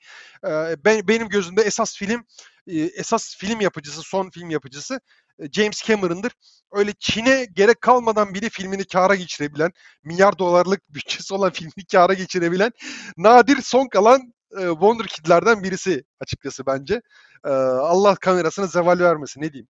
[0.48, 2.26] e, ben benim gözümde esas film
[2.68, 5.00] e, esas film yapıcısı, son film yapıcısı
[5.40, 6.32] e, James Cameron'dır.
[6.72, 9.72] Öyle Çin'e gerek kalmadan bile filmini kâra geçirebilen,
[10.04, 12.72] milyar dolarlık bütçesi olan filmini kâra geçirebilen
[13.18, 17.02] nadir son kalan e, Wonderkid'lerden birisi açıkçası bence.
[17.46, 19.68] E, Allah kamerasına zeval vermesin ne diyeyim.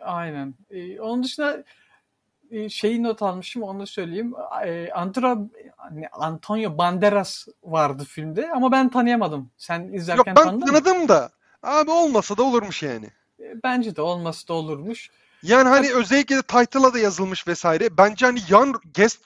[0.00, 0.54] Aynen.
[0.70, 1.64] Ee, onun dışında
[2.70, 4.34] şeyi not almışım onu söyleyeyim.
[4.64, 5.38] E, Andra,
[6.12, 9.50] Antonio Banderas vardı filmde ama ben tanıyamadım.
[9.56, 11.08] Sen izlerken Yok ben tanıdın tanıdım mı?
[11.08, 11.30] da.
[11.62, 13.06] Abi olmasa da olurmuş yani.
[13.40, 15.10] E, Bence de olması da olurmuş.
[15.42, 17.96] Yani hani özellikle de title'a da yazılmış vesaire.
[17.98, 19.20] Bence hani yan guest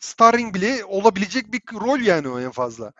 [0.00, 2.92] starring bile olabilecek bir rol yani o en fazla.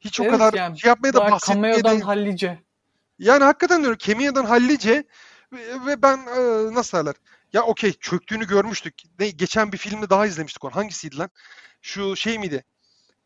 [0.00, 2.04] Hiç o Evet, kadar yani şey yapmaya da bahsetmeye cameo'dan de...
[2.04, 2.58] hallice.
[3.18, 5.04] Yani hakikaten diyorum Kemia'dan hallice
[5.52, 7.14] ve, ve ben e, nasıl derler?
[7.52, 8.94] Ya okey çöktüğünü görmüştük.
[9.18, 10.76] Ne, geçen bir filmde daha izlemiştik onu.
[10.76, 11.30] Hangisiydi lan?
[11.82, 12.64] Şu şey miydi?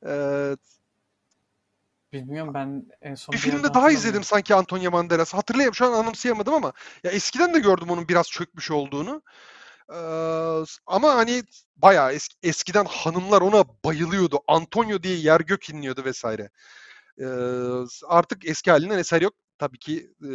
[0.06, 0.56] Ee,
[2.12, 5.34] Bilmiyorum ben en son bir bir filmde daha izledim sanki Antonio Banderas.
[5.34, 6.72] Hatırlayamıyorum şu an anımsayamadım ama
[7.04, 9.22] ya eskiden de gördüm onun biraz çökmüş olduğunu.
[9.90, 11.42] Ee, ama hani
[11.76, 14.40] bayağı eski, eskiden hanımlar ona bayılıyordu.
[14.48, 16.50] Antonio diye yer gök inliyordu vesaire.
[17.20, 17.26] Ee,
[18.06, 19.34] artık eski halinden eser yok.
[19.58, 20.28] Tabii ki e,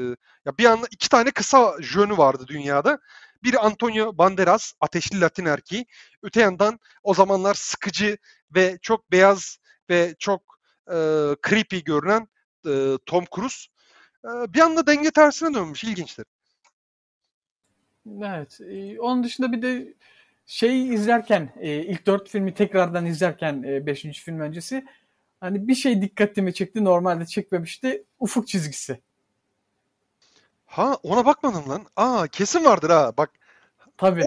[0.45, 2.99] ya bir anda iki tane kısa jönü vardı dünyada.
[3.43, 5.85] Biri Antonio Banderas, ateşli Latin erkeği.
[6.23, 8.17] Öte yandan o zamanlar sıkıcı
[8.55, 9.57] ve çok beyaz
[9.89, 10.95] ve çok e,
[11.49, 12.27] creepy görünen
[12.67, 13.67] e, Tom Cruise.
[14.25, 15.83] E, bir anda denge tersine dönmüş.
[15.83, 16.25] İlginçtir.
[18.23, 18.61] Evet.
[18.61, 19.93] e, Onun dışında bir de
[20.45, 24.85] şey izlerken e, ilk dört filmi tekrardan izlerken e, beşinci film öncesi
[25.39, 26.83] hani bir şey dikkatimi çekti.
[26.83, 28.03] Normalde çekmemişti.
[28.19, 29.01] Ufuk çizgisi.
[30.69, 31.85] Ha ona bakmadım lan.
[31.95, 33.11] Aa kesin vardır ha.
[33.17, 33.29] Bak
[33.97, 34.25] Tabii.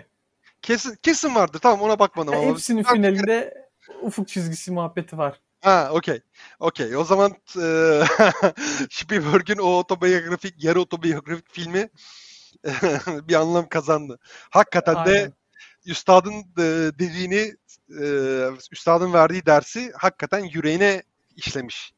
[0.62, 1.58] kesin kesin vardır.
[1.58, 2.34] Tamam ona bakmadım.
[2.34, 2.42] ama.
[2.42, 3.68] Hepsinin finalinde
[4.02, 5.40] ufuk çizgisi muhabbeti var.
[5.60, 6.20] Ha okey.
[6.60, 6.96] Okey.
[6.96, 8.02] O zaman e,
[8.90, 11.88] Spielberg'in o otobiyografik, yarı otobiyografik filmi
[13.28, 14.18] bir anlam kazandı.
[14.50, 15.32] Hakikaten de Aynen.
[15.86, 16.64] üstadın e,
[16.98, 17.54] dediğini,
[18.00, 18.04] e,
[18.72, 21.02] üstadın verdiği dersi hakikaten yüreğine
[21.36, 21.92] işlemiş.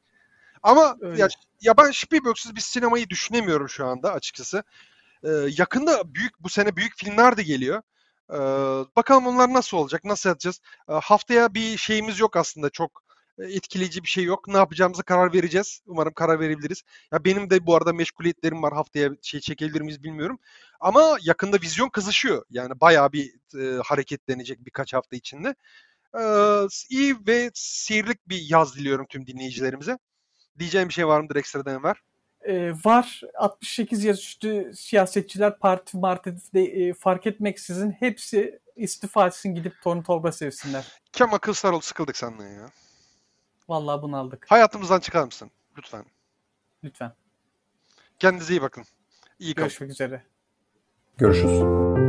[0.65, 1.21] Ama Öyle.
[1.21, 1.29] ya,
[1.61, 4.63] ya ben Spielberg'süz bir sinemayı düşünemiyorum şu anda açıkçası.
[5.23, 7.83] E, yakında büyük bu sene büyük filmler de geliyor.
[8.31, 8.39] E,
[8.97, 10.61] bakalım onlar nasıl olacak, nasıl yapacağız?
[10.89, 13.03] E, haftaya bir şeyimiz yok aslında çok
[13.39, 14.49] e, etkileyici bir şey yok.
[14.49, 15.81] Ne yapacağımıza karar vereceğiz.
[15.87, 16.83] Umarım karar verebiliriz.
[17.13, 18.73] Ya benim de bu arada meşguliyetlerim var.
[18.75, 20.39] Haftaya şey çekebilir miyiz bilmiyorum.
[20.81, 22.45] Ama yakında vizyon kızışıyor.
[22.51, 25.55] Yani bayağı bir e, hareketlenecek birkaç hafta içinde.
[26.19, 26.23] E,
[26.91, 29.99] iyi ve seyirlik bir yaz diliyorum tüm dinleyicilerimize.
[30.59, 32.03] Diyeceğim bir şey var mıdır ekstradan var?
[32.41, 39.83] E, var 68 yaş üstü siyasetçiler parti martede e, fark etmeksizin hepsi istifa etsin gidip
[39.83, 40.85] torun torba sevsinler.
[41.13, 42.71] Kemal Kılıçdaroğlu sıkıldık senden ya.
[43.69, 44.47] Vallahi bunu aldık.
[44.49, 45.51] Hayatımızdan çıkar mısın?
[45.79, 46.05] Lütfen.
[46.85, 47.13] Lütfen.
[48.19, 48.85] Kendinize iyi bakın.
[49.39, 49.69] İyi kalın.
[49.69, 50.23] Görüşmek üzere.
[51.19, 52.04] Görüşürüz.